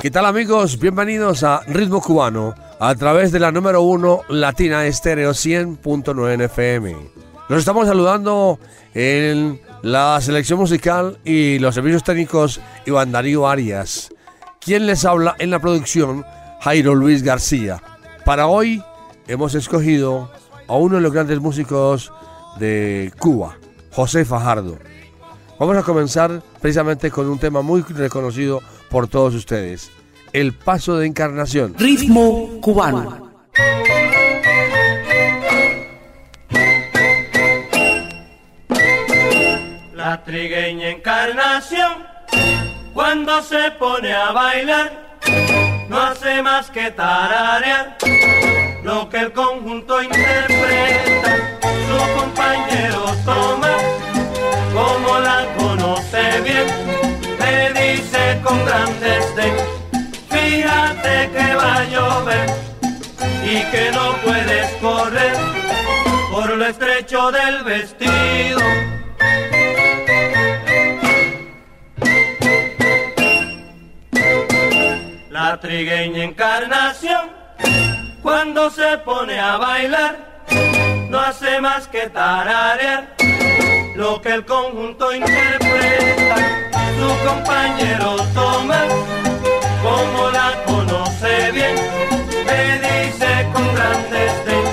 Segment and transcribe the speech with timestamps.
[0.00, 0.78] ¿Qué tal amigos?
[0.78, 6.96] Bienvenidos a Ritmo Cubano a través de la número 1 Latina Estéreo 100.9 FM.
[7.50, 8.58] Nos estamos saludando
[8.94, 14.08] en la selección musical y los servicios técnicos Iván Darío Arias.
[14.58, 16.24] Quien les habla en la producción,
[16.62, 17.82] Jairo Luis García.
[18.24, 18.82] Para hoy
[19.28, 20.30] hemos escogido
[20.66, 22.10] a uno de los grandes músicos
[22.58, 23.58] de Cuba,
[23.92, 24.78] José Fajardo.
[25.58, 29.90] Vamos a comenzar precisamente con un tema muy reconocido por todos ustedes,
[30.32, 31.74] el paso de encarnación.
[31.78, 33.30] Ritmo cubano.
[39.94, 41.92] La trigueña encarnación,
[42.92, 45.18] cuando se pone a bailar,
[45.88, 47.96] no hace más que tararear
[48.82, 53.76] lo que el conjunto interpreta, su compañero toma,
[54.72, 56.89] como la conoce bien
[60.28, 62.50] fíjate que va a llover
[63.44, 65.36] y que no puedes correr
[66.30, 68.60] por lo estrecho del vestido.
[75.30, 77.30] La trigueña encarnación,
[78.22, 80.44] cuando se pone a bailar,
[81.08, 83.14] no hace más que tararear
[83.96, 86.69] lo que el conjunto interpreta
[87.00, 88.92] su compañero Tomás,
[89.82, 91.74] como la conoce bien,
[92.46, 94.66] me dice con gran desdén,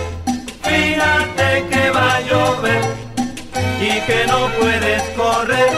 [0.62, 2.82] fíjate que va a llover
[3.80, 5.72] y que no puedes correr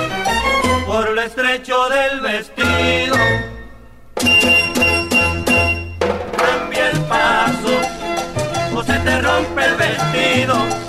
[0.87, 3.17] por lo estrecho del vestido.
[6.35, 7.73] Cambia el paso
[8.75, 10.88] o se te rompe el vestido.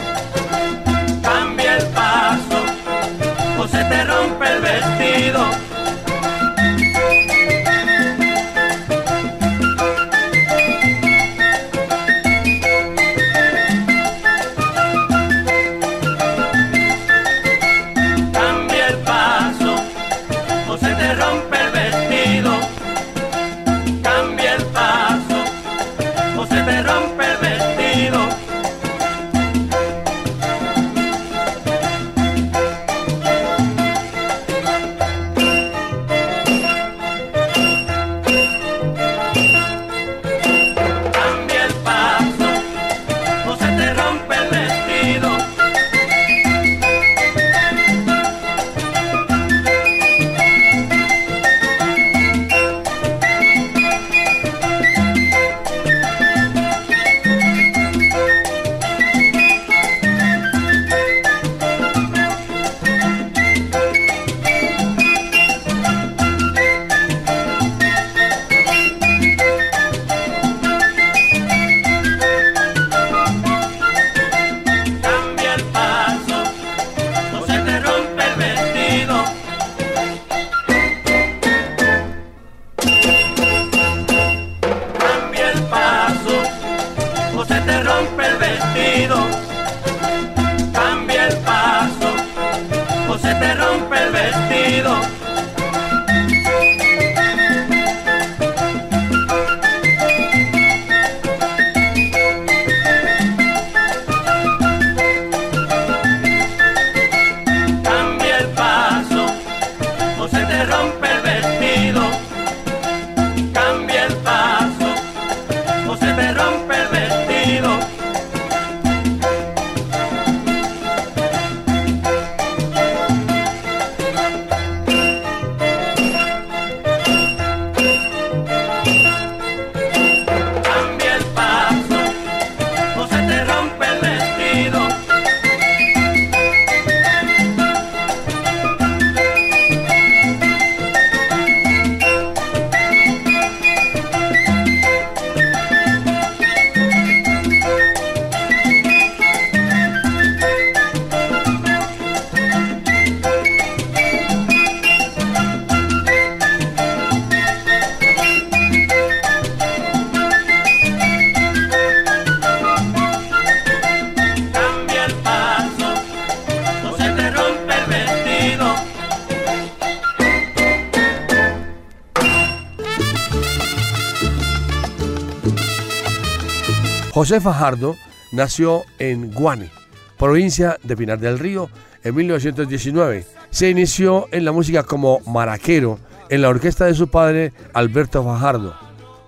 [177.12, 177.96] José Fajardo
[178.30, 179.70] nació en Guane,
[180.16, 181.68] provincia de Pinar del Río,
[182.04, 183.26] en 1919.
[183.50, 185.98] Se inició en la música como maraquero
[186.28, 188.74] en la orquesta de su padre Alberto Fajardo.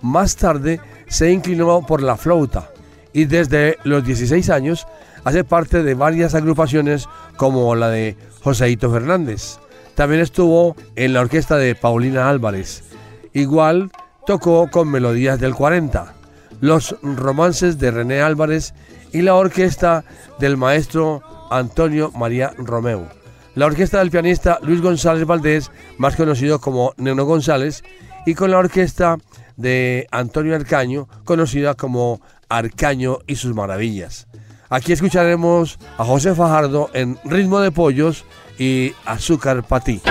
[0.01, 2.71] Más tarde se inclinó por la flauta
[3.11, 4.87] y desde los 16 años
[5.25, 9.59] hace parte de varias agrupaciones como la de Joseito Fernández.
[9.93, 12.85] También estuvo en la orquesta de Paulina Álvarez.
[13.33, 13.91] Igual
[14.25, 16.22] tocó con melodías del 40,
[16.63, 18.73] los romances de René Álvarez
[19.11, 20.05] y la orquesta
[20.39, 21.21] del maestro
[21.51, 23.09] Antonio María Romeu.
[23.55, 27.83] La orquesta del pianista Luis González Valdés, más conocido como Neno González,
[28.25, 29.17] y con la orquesta
[29.57, 34.27] de Antonio Arcaño, conocida como Arcaño y sus maravillas.
[34.69, 38.23] Aquí escucharemos a José Fajardo en Ritmo de Pollos
[38.57, 40.01] y Azúcar Patí.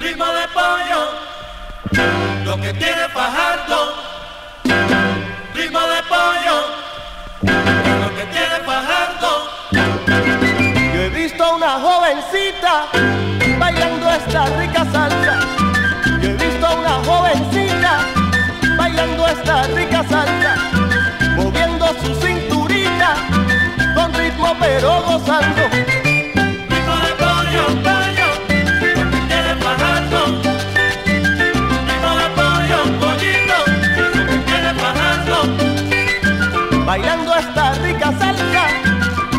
[0.00, 1.04] Ritmo de pollo,
[2.46, 2.72] lo que
[20.08, 20.52] salsa,
[21.36, 23.14] moviendo su cinturita
[23.94, 25.62] con ritmo pero gozando.
[25.72, 28.28] Ritmo de pollo, pollo,
[28.96, 30.20] lo que tiene Fajardo.
[31.04, 33.58] Ritmo de pollo, pollito,
[34.14, 35.36] lo que tiene Fajardo.
[36.84, 38.64] Bailando esta rica salsa,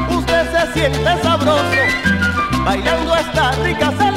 [0.10, 1.84] usted se siente sabroso.
[2.66, 4.13] Bailando esta rica salsa,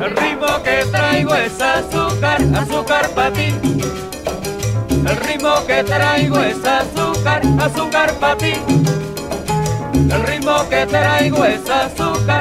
[0.00, 3.52] El ritmo que traigo es azúcar, azúcar para ti.
[4.90, 8.52] El ritmo que traigo es azúcar, azúcar para ti.
[9.92, 12.37] El ritmo que traigo es azúcar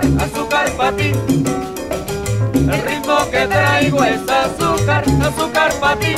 [0.89, 6.15] El ritmo que traigo es azúcar, azúcar para ti.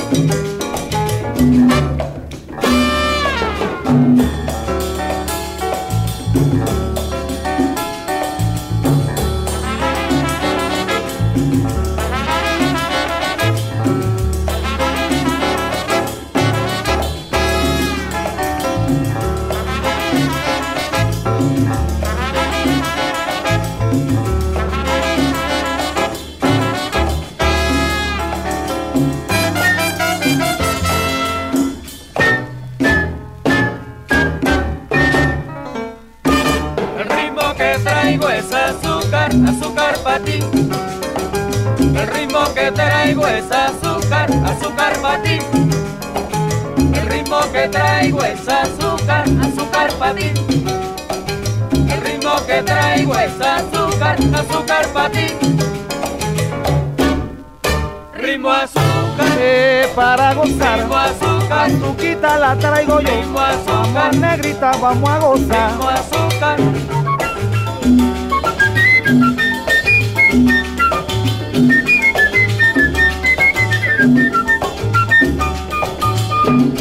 [62.50, 63.08] La traigo yo.
[63.10, 65.70] ritmo azúcar, Vamos negrita, vamos a gozar.
[65.72, 66.60] ritmo azúcar.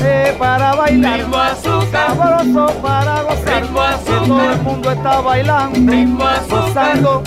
[0.00, 3.62] Eh, para bailar, Ritmo azúcar, sabroso para gozar.
[3.62, 7.00] ritmo Que todo el azúcar, mundo está bailando, ritmo azúcar.
[7.00, 7.22] gozando.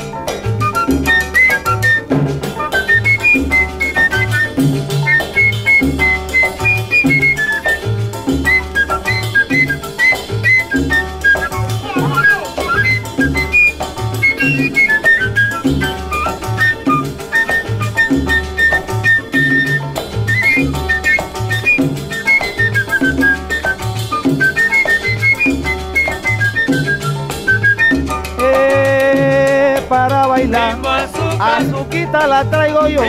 [32.11, 33.01] Azuquita la traigo yo.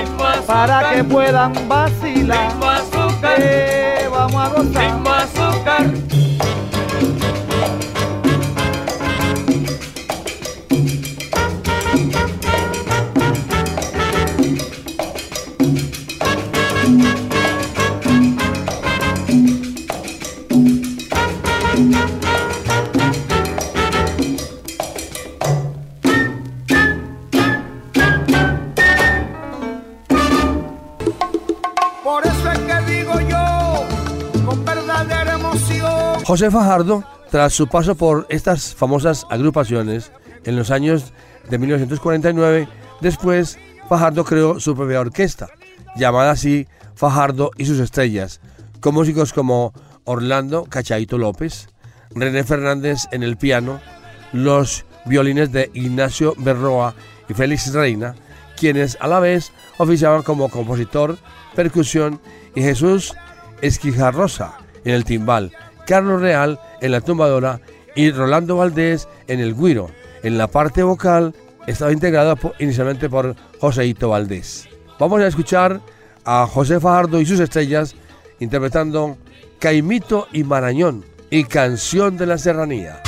[0.46, 2.50] Para que puedan vacilar.
[3.38, 5.11] Eh, vamos a gozar.
[36.32, 40.12] José Fajardo, tras su paso por estas famosas agrupaciones
[40.46, 41.12] en los años
[41.50, 42.68] de 1949,
[43.02, 45.48] después Fajardo creó su propia orquesta,
[45.94, 48.40] llamada así Fajardo y sus estrellas,
[48.80, 49.74] con músicos como
[50.04, 51.68] Orlando Cachaito López,
[52.14, 53.82] René Fernández en el piano,
[54.32, 56.94] los violines de Ignacio Berroa
[57.28, 58.14] y Félix Reina,
[58.56, 61.18] quienes a la vez oficiaban como compositor,
[61.54, 62.22] percusión
[62.54, 63.14] y Jesús
[63.60, 65.52] Esquijarrosa en el timbal,
[65.86, 67.60] Carlos Real en la tumbadora
[67.94, 69.90] y Rolando Valdés en el guiro.
[70.22, 71.34] En la parte vocal
[71.66, 74.68] estaba integrado po- inicialmente por Joseito Valdés.
[74.98, 75.80] Vamos a escuchar
[76.24, 77.94] a José Fajardo y sus estrellas
[78.40, 79.16] interpretando
[79.58, 83.00] Caimito y Marañón y Canción de la Serranía.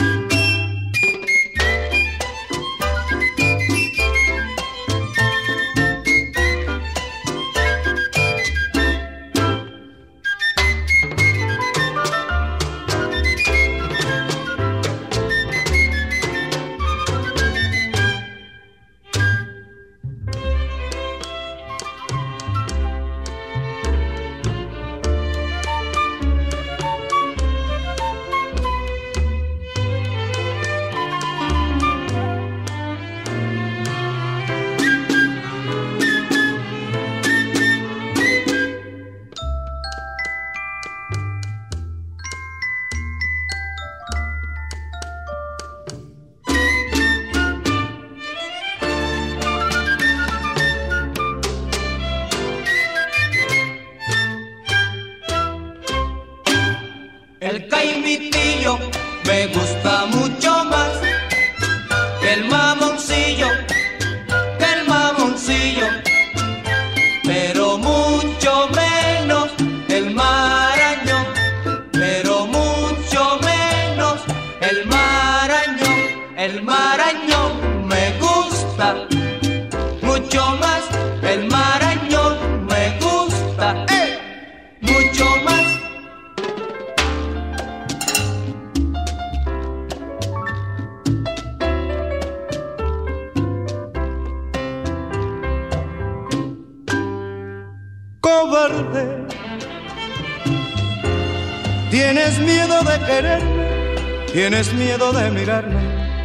[102.24, 106.24] Tienes miedo de quererme, tienes miedo de mirarme,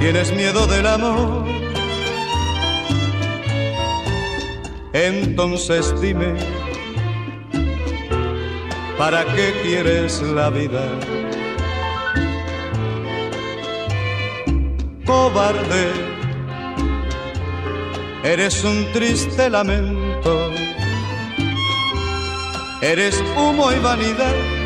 [0.00, 1.46] tienes miedo del amor.
[4.92, 6.34] Entonces dime,
[8.98, 10.82] ¿para qué quieres la vida?
[15.06, 15.92] Cobarde,
[18.24, 20.50] eres un triste lamento,
[22.82, 24.57] eres humo y vanidad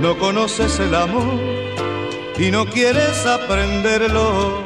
[0.00, 1.40] no conoces el amor
[2.38, 4.64] y no quieres aprenderlo.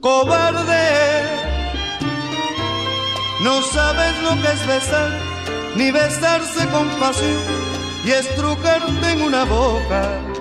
[0.00, 1.22] Cobarde,
[3.42, 5.10] no sabes lo que es besar,
[5.76, 7.40] ni besarse con pasión
[8.04, 10.32] y estrujarte en una boca.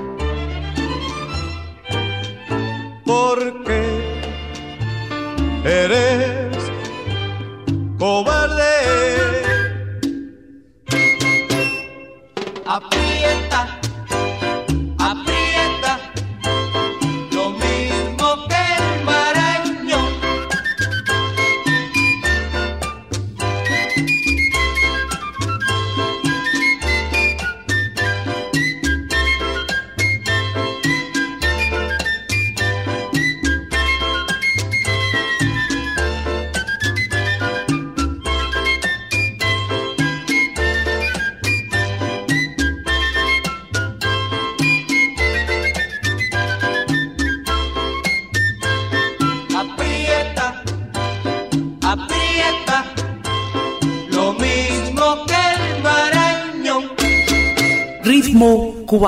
[58.94, 59.00] Oh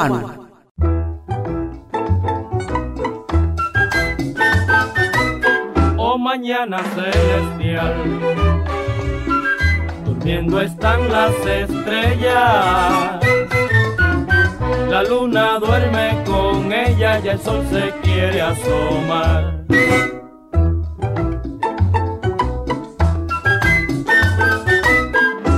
[6.17, 7.93] mañana celestial,
[10.06, 13.19] durmiendo están las estrellas.
[14.89, 19.65] La luna duerme con ella y el sol se quiere asomar.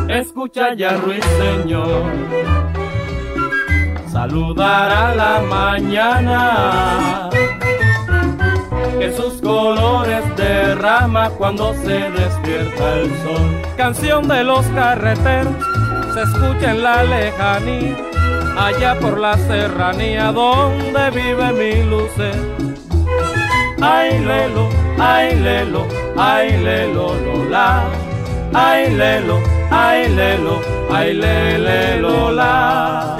[0.09, 2.54] Escucha ya ruiseñor
[4.15, 7.29] saludar a la mañana,
[8.97, 13.45] que sus colores derrama cuando se despierta el sol.
[13.75, 15.53] Canción de los carreteros
[16.13, 17.97] se escucha en la lejanía,
[18.57, 22.55] allá por la serranía donde vive mi lucero.
[23.81, 25.85] Ay lelo, ay lelo,
[26.17, 27.83] ay lelo, lola.
[28.53, 33.14] Ay lelo, ay lelo, ay lele, lola.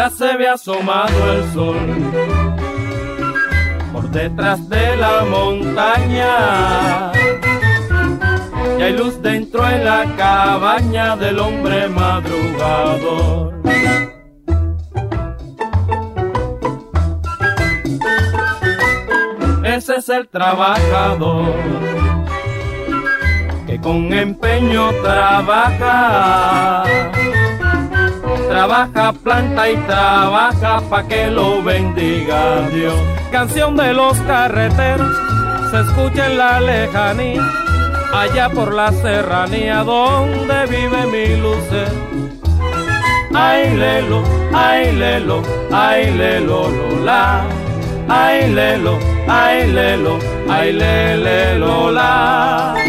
[0.00, 1.76] Ya se ve asomado el sol.
[3.92, 7.12] Por detrás de la montaña,
[8.78, 13.60] y hay luz dentro de la cabaña del hombre madrugador.
[19.64, 21.54] Ese es el trabajador
[23.66, 26.84] que con empeño trabaja
[28.60, 32.94] trabaja, planta y trabaja pa' que lo bendiga Dios.
[33.32, 35.16] Canción de los carreteros
[35.70, 37.42] se escucha en la lejanía,
[38.12, 41.88] allá por la serranía donde vive mi lucer.
[43.34, 45.42] Ay lelo, ay lelo,
[45.72, 47.44] ay lelo, lola.
[48.08, 50.18] Ay lelo, ay lelo,
[50.50, 52.79] ay lele, lola.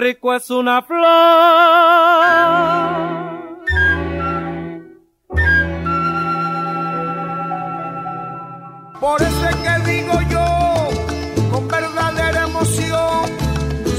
[0.00, 0.98] Rico es una flor.
[8.98, 10.88] Por eso es que digo yo,
[11.50, 13.26] con verdadera emoción,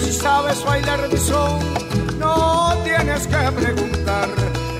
[0.03, 1.59] si sabes bailar mi son,
[2.17, 4.27] no tienes que preguntar,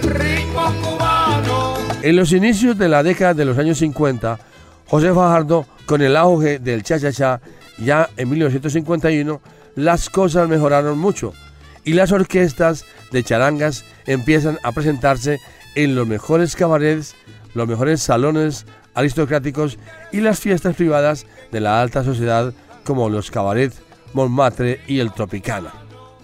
[0.02, 1.76] rico cubano.
[2.02, 4.40] En los inicios de la década de los años 50,
[4.88, 7.42] José Fajardo, con el auge del cha-cha-cha,
[7.78, 9.40] ya en 1951,
[9.76, 11.34] las cosas mejoraron mucho
[11.84, 15.40] y las orquestas de charangas empiezan a presentarse
[15.76, 17.16] en los mejores cabarets
[17.54, 19.78] los mejores salones aristocráticos
[20.12, 22.54] y las fiestas privadas de la alta sociedad
[22.84, 23.74] como los Cabaret,
[24.14, 25.72] Montmartre y el Tropicana.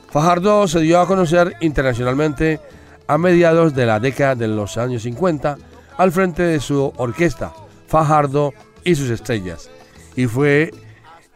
[0.09, 2.59] Fajardo se dio a conocer internacionalmente
[3.07, 5.57] a mediados de la década de los años 50
[5.97, 7.53] al frente de su orquesta,
[7.87, 9.69] Fajardo y sus estrellas,
[10.15, 10.71] y fue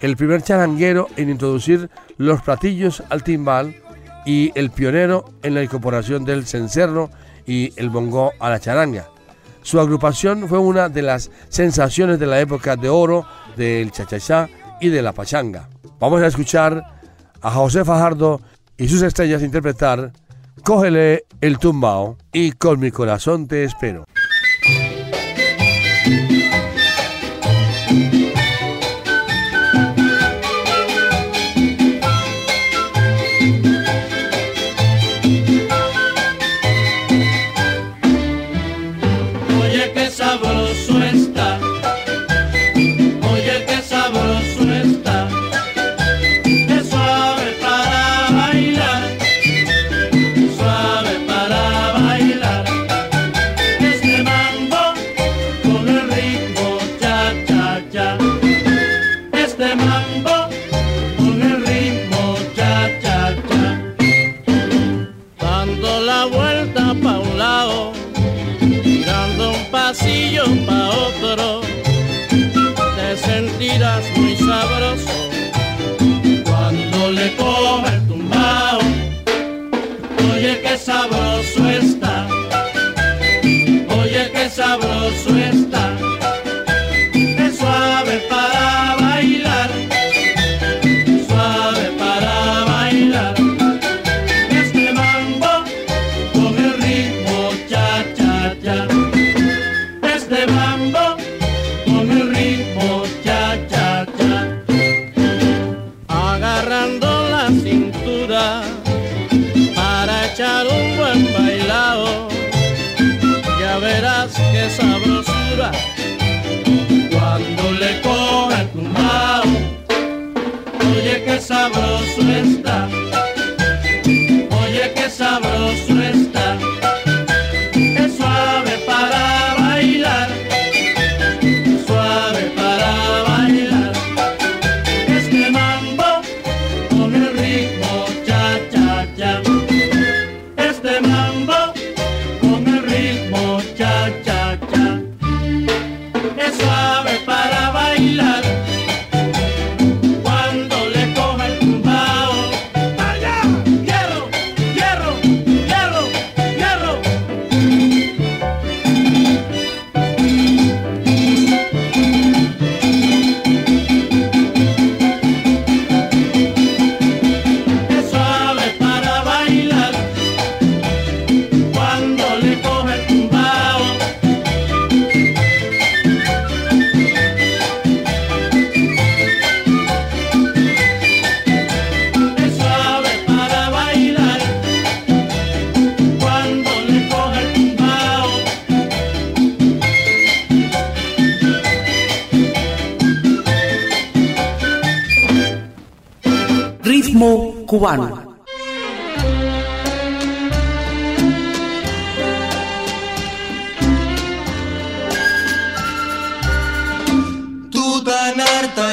[0.01, 3.75] el primer charanguero en introducir los platillos al timbal
[4.25, 7.09] y el pionero en la incorporación del cencerro
[7.45, 9.07] y el bongo a la charanga.
[9.61, 14.89] Su agrupación fue una de las sensaciones de la época de oro del chachachá y
[14.89, 15.69] de la pachanga.
[15.99, 16.83] Vamos a escuchar
[17.41, 18.41] a José Fajardo
[18.77, 20.11] y sus estrellas interpretar
[20.63, 24.05] Cógele el tumbao y con mi corazón te espero.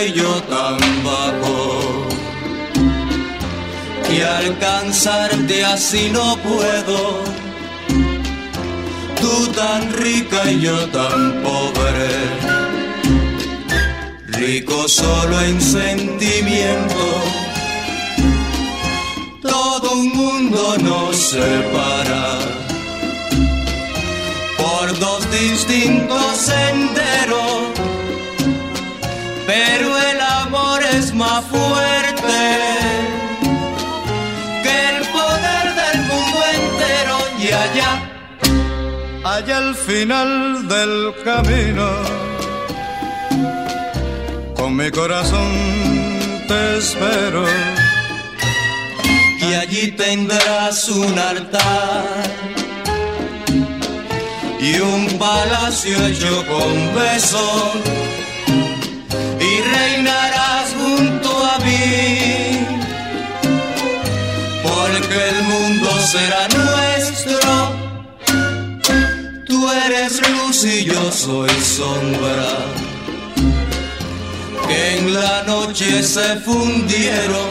[0.06, 2.08] Yo tan bajo.
[4.14, 7.24] Y alcanzarte así no puedo.
[9.20, 12.08] Tú tan rica y yo tan pobre.
[14.26, 17.04] Rico solo en sentimiento
[19.42, 22.38] todo un mundo nos separa
[24.56, 27.72] por dos distintos senderos,
[29.58, 32.40] pero el amor es más fuerte
[34.64, 37.16] que el poder del mundo entero.
[37.44, 37.92] Y allá,
[39.24, 40.94] allá al final del
[41.24, 41.88] camino,
[44.54, 45.50] con mi corazón
[46.48, 47.44] te espero.
[49.40, 52.04] Y allí tendrás un altar
[54.60, 58.17] y un palacio hecho con besos
[59.76, 62.66] reinarás junto a mí
[64.62, 67.88] porque el mundo será nuestro
[69.58, 72.58] tú eres luz y yo soy sombra,
[74.68, 77.50] que en la noche se fundieron.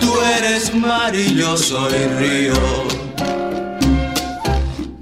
[0.00, 2.54] Tú eres mar y yo soy río,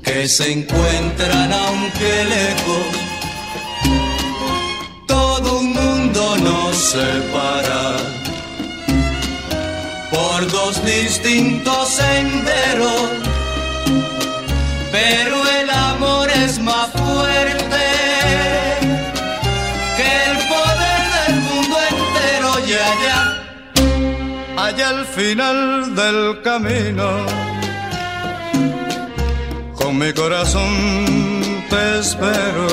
[0.03, 3.10] que se encuentran aunque lejos.
[6.51, 7.97] Nos separa
[10.11, 13.09] por dos distintos senderos
[14.97, 17.85] pero el amor es más fuerte
[19.99, 23.19] que el poder del mundo entero y allá,
[24.67, 27.09] allá al final del camino,
[29.79, 30.73] con mi corazón
[31.71, 32.67] te espero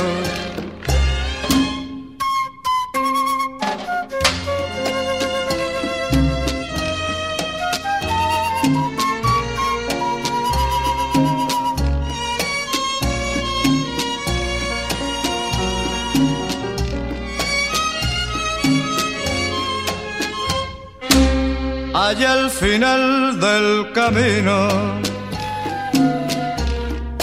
[22.08, 24.58] allá al final del camino.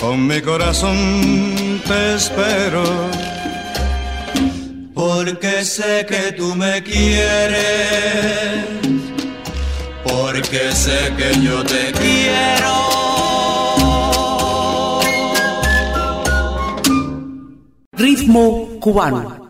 [0.00, 2.84] Con mi corazón te espero.
[4.94, 8.64] Porque sé que tú me quieres.
[10.04, 12.74] Porque sé que yo te quiero.
[17.92, 19.43] Ritmo cubano.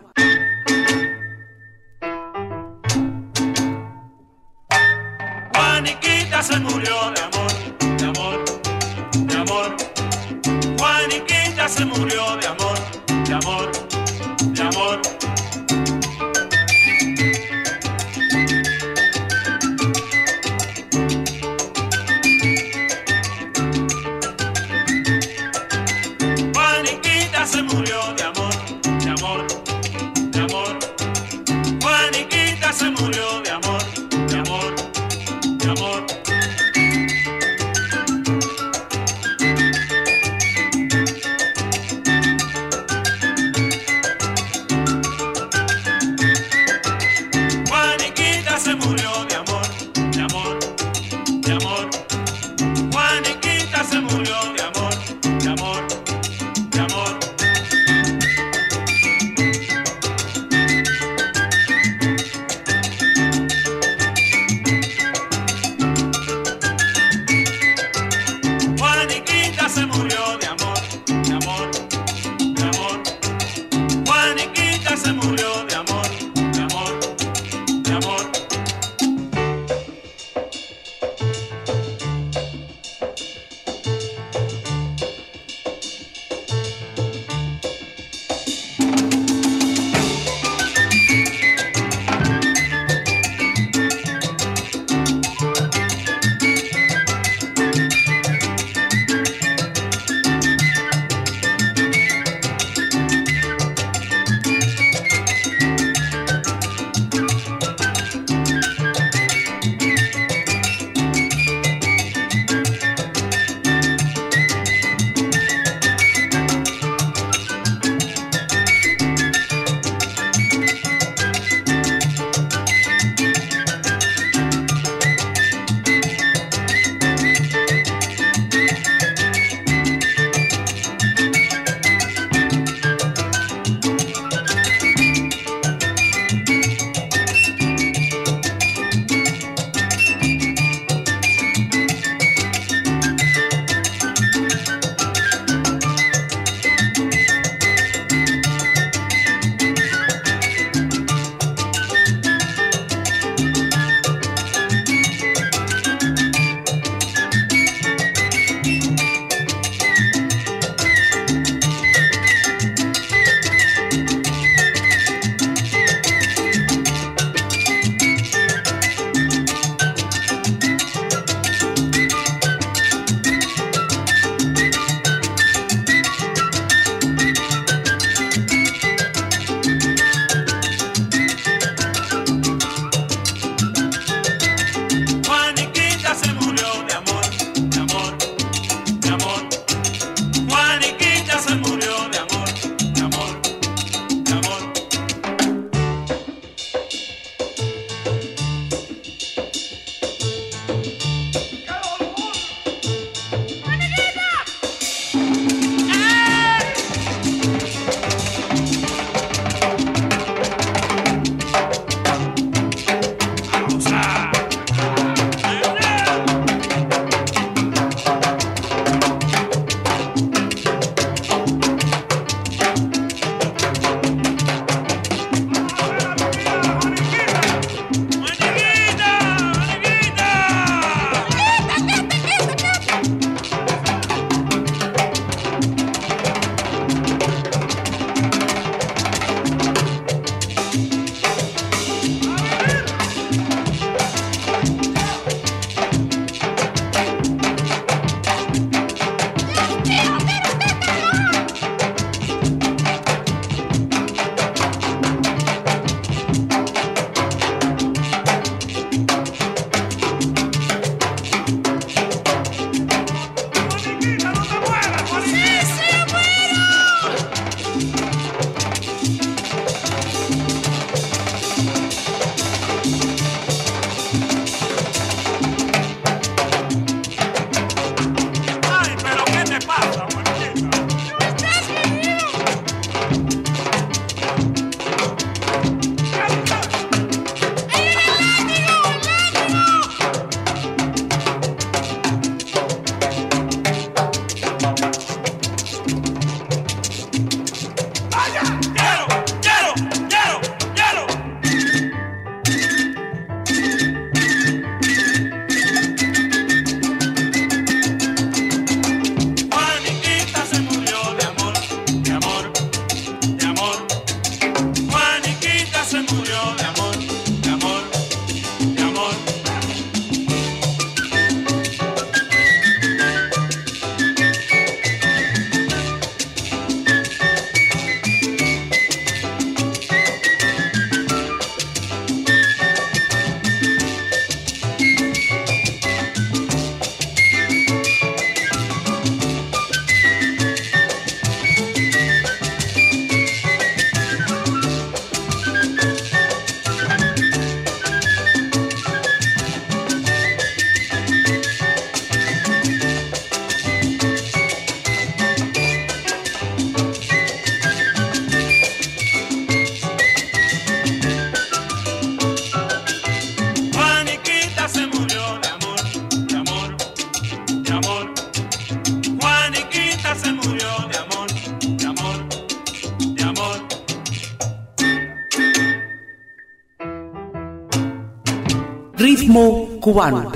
[379.35, 380.31] Ritmo cubano.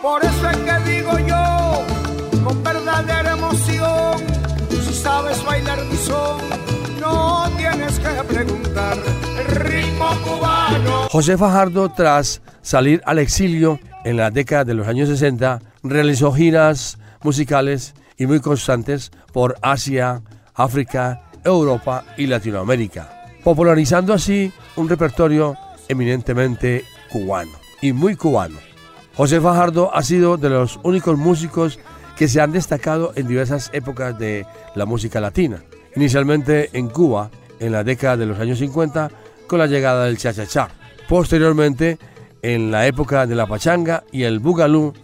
[0.00, 1.84] Por eso es que digo yo,
[2.42, 4.16] con verdadera emoción,
[4.70, 6.40] si sabes bailar mi son,
[6.98, 8.96] no tienes que preguntar.
[9.38, 11.08] El ritmo cubano.
[11.10, 16.98] José Fajardo, tras salir al exilio en la década de los años 60, realizó giras
[17.22, 20.22] musicales y muy constantes por Asia,
[20.54, 25.54] África, Europa y Latinoamérica, popularizando así un repertorio
[25.88, 28.58] eminentemente cubano y muy cubano.
[29.16, 31.78] José Fajardo ha sido de los únicos músicos
[32.16, 35.62] que se han destacado en diversas épocas de la música latina.
[35.96, 39.10] Inicialmente en Cuba, en la década de los años 50,
[39.46, 40.68] con la llegada del cha-cha-cha.
[41.08, 41.98] Posteriormente,
[42.42, 44.94] en la época de la pachanga y el bugalú,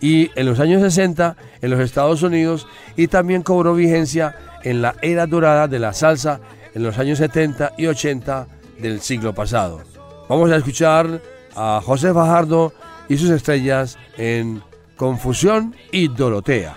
[0.00, 2.66] y en los años 60 en los Estados Unidos,
[2.96, 6.40] y también cobró vigencia en la era dorada de la salsa
[6.74, 8.46] en los años 70 y 80
[8.80, 9.80] del siglo pasado.
[10.28, 11.20] Vamos a escuchar
[11.56, 12.72] a José Fajardo
[13.08, 14.62] y sus estrellas en
[14.96, 16.76] Confusión y Dorotea.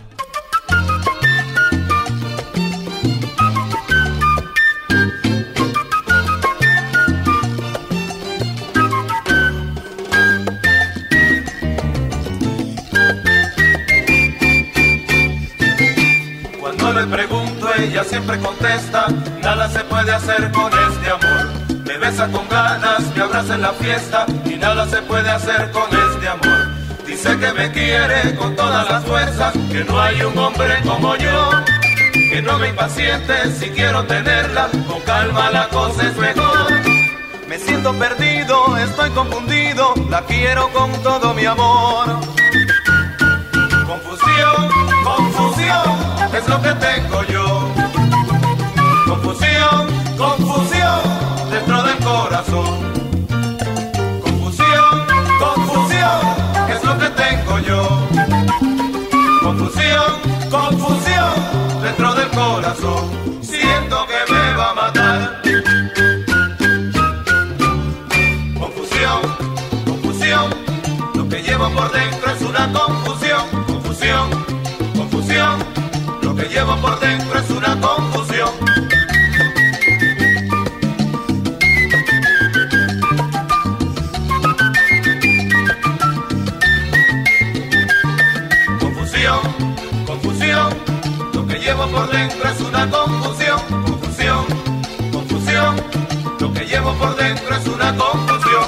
[16.59, 19.07] Cuando le pregunto ella siempre contesta,
[19.41, 21.54] nada se puede hacer con este amor.
[22.05, 26.69] Con ganas, me abraza en la fiesta y nada se puede hacer con este amor.
[27.03, 31.49] Dice que me quiere con todas las fuerzas, que no hay un hombre como yo.
[32.13, 36.71] Que no me impaciente si quiero tenerla, con calma la cosa es mejor.
[37.49, 42.19] Me siento perdido, estoy confundido, la quiero con todo mi amor.
[43.87, 44.69] Confusión,
[45.03, 47.24] confusión, es lo que tengo
[91.95, 94.45] por dentro es una confusión, confusión,
[95.13, 95.75] confusión,
[96.41, 98.65] lo que llevo por dentro es una confusión.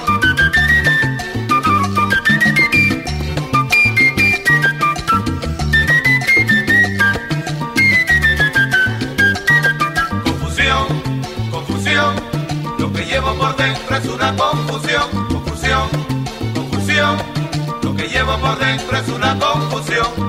[10.24, 10.86] Confusión,
[11.52, 12.16] confusión,
[12.80, 15.90] lo que llevo por dentro es una confusión, confusión,
[16.56, 17.18] confusión,
[17.84, 20.08] lo que llevo por dentro es una confusión.
[20.08, 20.27] Confusión,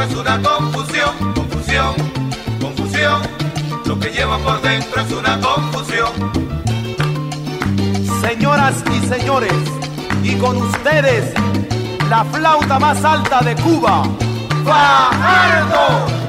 [0.00, 1.94] es una confusión, confusión,
[2.60, 3.22] confusión,
[3.84, 6.10] lo que llevo por dentro es una confusión.
[8.20, 9.52] Señoras y señores,
[10.22, 11.34] y con ustedes,
[12.08, 14.04] la flauta más alta de Cuba,
[14.64, 16.21] Fajardo.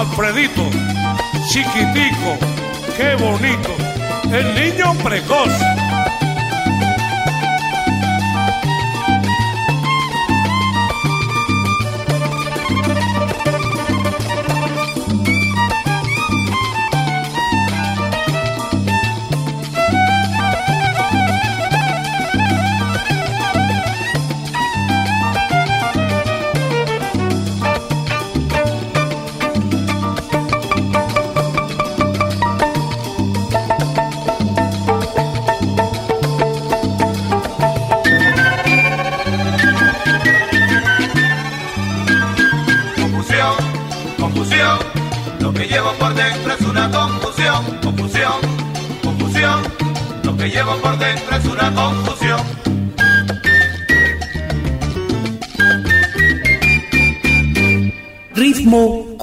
[0.00, 0.62] Alfredito,
[1.50, 2.38] chiquitico,
[2.96, 3.68] qué bonito,
[4.32, 5.50] el niño precoz.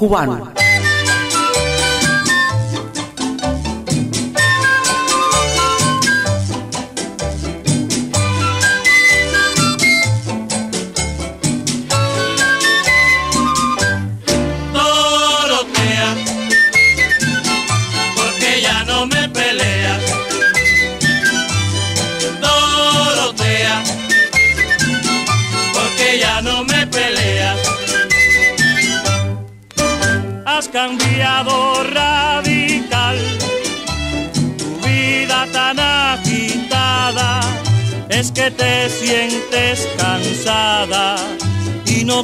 [0.08, 0.47] Cubano.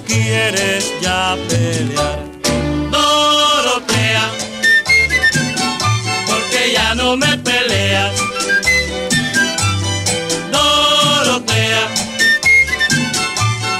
[0.06, 2.18] Quieres ya pelear.
[2.90, 4.30] Dorotea,
[6.26, 8.14] porque ya no me peleas.
[10.52, 11.88] Dorotea,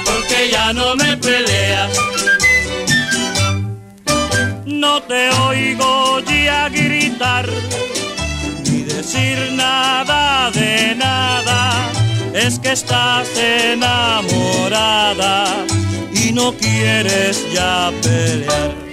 [0.05, 1.91] porque ya no me peleas.
[4.65, 7.47] No te oigo ya gritar
[8.63, 11.91] ni decir nada de nada.
[12.33, 14.25] Es que estás enamorada
[16.27, 18.84] y no quieres ya pelear.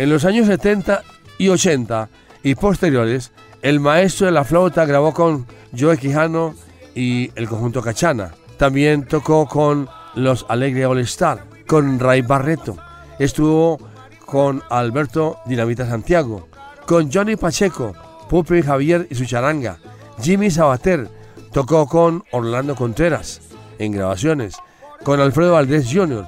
[0.00, 1.02] En los años 70
[1.36, 2.08] y 80
[2.42, 5.46] y posteriores, el maestro de la flauta grabó con
[5.78, 6.54] Joe Quijano
[6.94, 8.32] y el conjunto Cachana.
[8.56, 12.78] También tocó con los Alegre All Star, con Ray Barreto.
[13.18, 13.78] Estuvo
[14.24, 16.48] con Alberto Dinamita Santiago,
[16.86, 17.92] con Johnny Pacheco,
[18.30, 19.76] Pupi Javier y su charanga.
[20.22, 21.10] Jimmy Sabater
[21.52, 23.42] tocó con Orlando Contreras
[23.78, 24.56] en grabaciones,
[25.04, 26.26] con Alfredo Valdés Jr.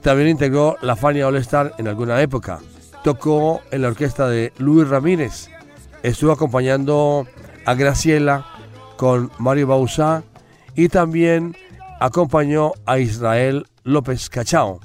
[0.00, 2.60] También integró la Fania All Star en alguna época.
[3.04, 5.50] Tocó en la orquesta de Luis Ramírez.
[6.02, 7.26] Estuvo acompañando
[7.64, 8.46] a Graciela
[8.96, 10.22] con Mario Bausá
[10.74, 11.56] y también
[12.00, 14.80] acompañó a Israel López Cachao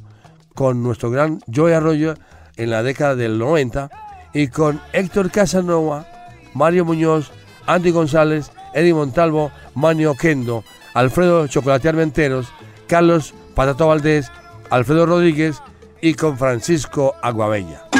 [0.53, 2.15] con nuestro gran Joey Arroyo
[2.55, 3.89] en la década del 90
[4.33, 6.05] y con Héctor Casanova,
[6.53, 7.31] Mario Muñoz,
[7.67, 10.63] Andy González, Eddie Montalvo, Manio Kendo,
[10.93, 12.47] Alfredo Chocolate Armenteros,
[12.87, 14.31] Carlos Patato Valdés,
[14.69, 15.61] Alfredo Rodríguez
[16.01, 17.94] y con Francisco Aguabella.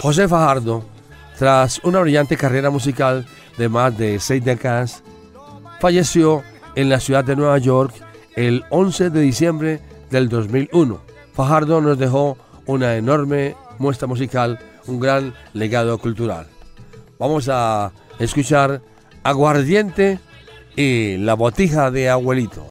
[0.00, 0.82] José Fajardo,
[1.38, 3.26] tras una brillante carrera musical
[3.58, 5.02] de más de seis décadas,
[5.78, 6.42] falleció
[6.74, 7.92] en la ciudad de Nueva York
[8.34, 9.80] el 11 de diciembre
[10.10, 11.02] del 2001.
[11.34, 16.46] Fajardo nos dejó una enorme muestra musical, un gran legado cultural.
[17.18, 18.80] Vamos a escuchar
[19.22, 20.18] Aguardiente
[20.76, 22.70] y La Botija de Abuelito.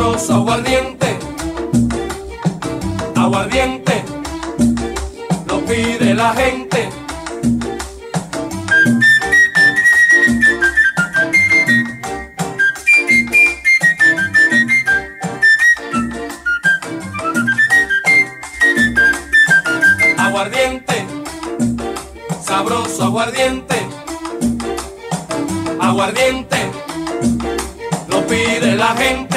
[0.00, 1.18] aguardiente,
[3.14, 4.02] aguardiente,
[5.46, 6.88] lo pide la gente.
[20.16, 21.06] Aguardiente,
[22.42, 23.76] sabroso aguardiente,
[25.78, 26.70] aguardiente,
[28.08, 29.29] lo pide la gente.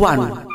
[0.00, 0.46] Cubano.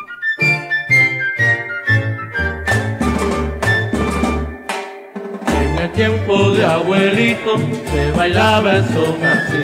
[5.47, 7.57] En el tiempo de abuelito
[7.91, 9.61] se bailaba el son así.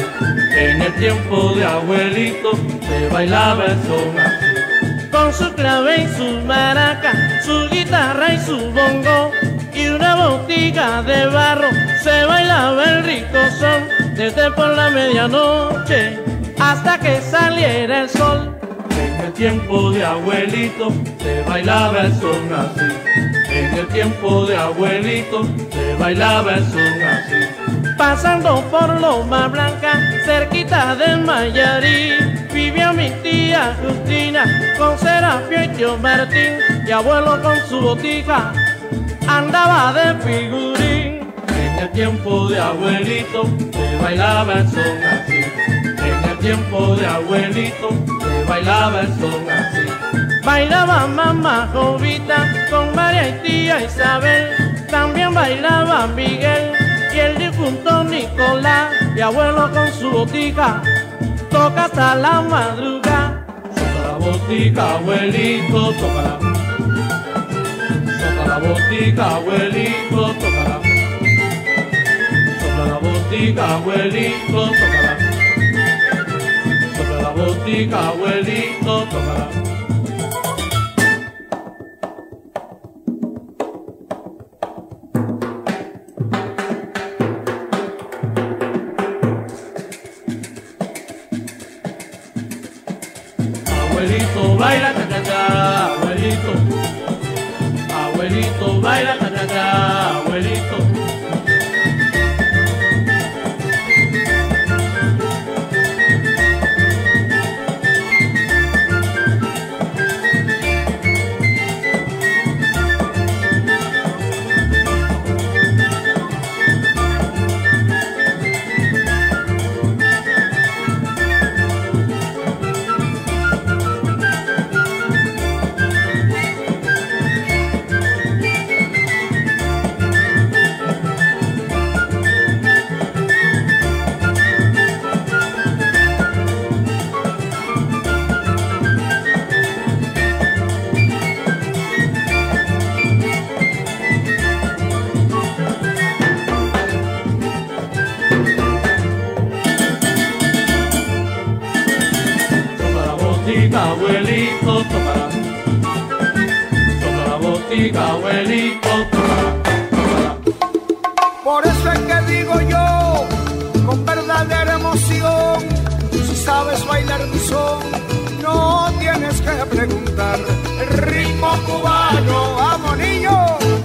[0.55, 2.51] En el tiempo de abuelito
[2.87, 5.09] se bailaba el son así.
[5.11, 9.31] con su clave y su maraca, su guitarra y su bongo
[9.73, 11.69] y una botica de barro.
[12.03, 16.19] Se bailaba el rico son desde por la medianoche
[16.59, 18.60] hasta que saliera el sol.
[19.21, 20.91] En el tiempo de abuelito
[21.21, 22.81] se bailaba el son así.
[23.51, 27.95] En el tiempo de abuelito se bailaba el son así.
[27.99, 29.93] Pasando por Loma Blanca,
[30.25, 32.13] cerquita del Mayarí,
[32.51, 34.43] vivía mi tía Justina
[34.79, 36.57] con Serapio y tío Martín,
[36.87, 38.51] y abuelo con su botica
[39.27, 41.31] andaba de figurín.
[41.47, 45.45] En el tiempo de abuelito se bailaba el son así.
[45.99, 48.10] En el tiempo de abuelito
[48.51, 49.85] bailaba el son así.
[50.43, 52.39] Bailaba mamá Jovita
[52.69, 54.43] con María y tía Isabel,
[54.89, 56.73] también bailaba Miguel
[57.13, 60.81] y el difunto Nicolás, y abuelo con su botica
[61.49, 63.45] toca hasta la madrugada.
[63.75, 66.35] Toca la botica, abuelito, toca la
[68.21, 70.77] Toca la botica, abuelito, toca la
[72.61, 75.20] Toca la botica, abuelito, toca la Toca la
[77.41, 79.07] botica, abuelito,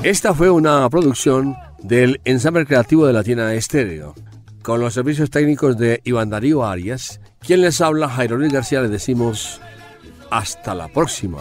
[0.06, 4.14] Esta fue una producción del ensamble creativo de Latina Estéreo,
[4.62, 7.18] con los servicios técnicos de Iván Darío Arias.
[7.40, 9.60] Quien les habla, Jairo Luis García, les decimos
[10.30, 11.38] hasta la próxima.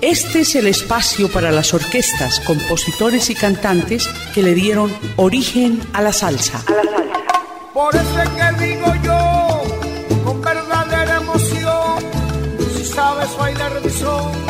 [0.00, 6.02] Este es el espacio para las orquestas, compositores y cantantes que le dieron origen a
[6.02, 6.64] la salsa.
[7.72, 12.02] Por eso es que digo yo, con verdadera emoción,
[12.76, 14.49] si sabes bailar mi son, no